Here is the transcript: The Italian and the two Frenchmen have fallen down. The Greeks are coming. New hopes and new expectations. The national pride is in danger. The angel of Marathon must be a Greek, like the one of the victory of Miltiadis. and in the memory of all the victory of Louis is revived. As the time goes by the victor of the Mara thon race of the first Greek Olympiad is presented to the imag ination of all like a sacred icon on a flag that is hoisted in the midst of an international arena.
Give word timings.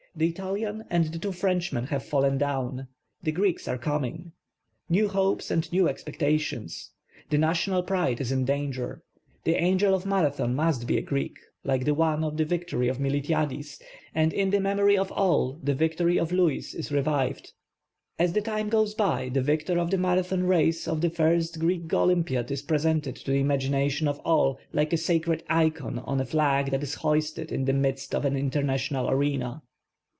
The 0.13 0.27
Italian 0.27 0.83
and 0.89 1.05
the 1.05 1.19
two 1.19 1.31
Frenchmen 1.31 1.85
have 1.85 2.03
fallen 2.03 2.37
down. 2.37 2.89
The 3.23 3.31
Greeks 3.31 3.65
are 3.69 3.77
coming. 3.77 4.33
New 4.89 5.07
hopes 5.07 5.49
and 5.49 5.71
new 5.71 5.87
expectations. 5.87 6.91
The 7.29 7.37
national 7.37 7.83
pride 7.83 8.19
is 8.19 8.29
in 8.29 8.43
danger. 8.43 9.03
The 9.45 9.55
angel 9.55 9.95
of 9.95 10.05
Marathon 10.05 10.53
must 10.53 10.85
be 10.85 10.97
a 10.97 11.01
Greek, 11.01 11.37
like 11.63 11.85
the 11.85 11.93
one 11.93 12.25
of 12.25 12.35
the 12.35 12.43
victory 12.43 12.89
of 12.89 12.99
Miltiadis. 12.99 13.81
and 14.13 14.33
in 14.33 14.49
the 14.49 14.59
memory 14.59 14.97
of 14.97 15.13
all 15.13 15.57
the 15.63 15.73
victory 15.73 16.19
of 16.19 16.33
Louis 16.33 16.73
is 16.75 16.91
revived. 16.91 17.53
As 18.19 18.33
the 18.33 18.41
time 18.41 18.67
goes 18.67 18.93
by 18.93 19.29
the 19.29 19.41
victor 19.41 19.79
of 19.79 19.91
the 19.91 19.97
Mara 19.97 20.23
thon 20.23 20.43
race 20.43 20.89
of 20.89 20.99
the 20.99 21.09
first 21.09 21.57
Greek 21.57 21.91
Olympiad 21.93 22.51
is 22.51 22.61
presented 22.63 23.15
to 23.15 23.31
the 23.31 23.41
imag 23.43 23.69
ination 23.69 24.07
of 24.09 24.19
all 24.25 24.59
like 24.73 24.91
a 24.91 24.97
sacred 24.97 25.41
icon 25.49 25.99
on 25.99 26.19
a 26.19 26.25
flag 26.25 26.71
that 26.71 26.83
is 26.83 26.95
hoisted 26.95 27.49
in 27.49 27.63
the 27.63 27.71
midst 27.71 28.13
of 28.13 28.25
an 28.25 28.35
international 28.35 29.09
arena. 29.09 29.61